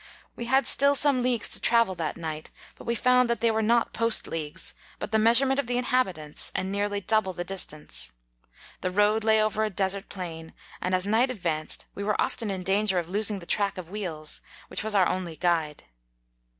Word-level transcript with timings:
We 0.35 0.45
had 0.45 0.65
still 0.65 0.95
some 0.95 1.21
leagues 1.21 1.51
to 1.51 1.61
travel 1.61 1.93
that 1.93 2.17
night, 2.17 2.49
but 2.75 2.85
we 2.85 2.95
found 2.95 3.29
that 3.29 3.39
they 3.39 3.51
were 3.51 3.61
not 3.61 3.93
post 3.93 4.25
leagues, 4.27 4.73
but 4.97 5.11
the 5.11 5.19
measurement 5.19 5.59
of 5.59 5.67
the 5.67 5.77
inhabitants, 5.77 6.51
and 6.55 6.71
nearly 6.71 7.01
double 7.01 7.33
the 7.33 7.43
distance. 7.43 8.11
The 8.81 8.89
road 8.89 9.23
lay 9.23 9.39
over 9.43 9.63
a 9.63 9.69
desart 9.69 10.09
plain, 10.09 10.55
and 10.81 10.95
as 10.95 11.05
night 11.05 11.29
advanced 11.29 11.85
we 11.93 12.03
were 12.03 12.19
often 12.19 12.49
in 12.49 12.63
danger 12.63 12.97
of 12.97 13.09
losing 13.09 13.37
the 13.37 13.45
track 13.45 13.77
of 13.77 13.89
21 13.89 13.91
wheels, 14.15 14.41
which 14.69 14.83
was 14.83 14.95
our 14.95 15.07
only 15.07 15.35
guide. 15.35 15.83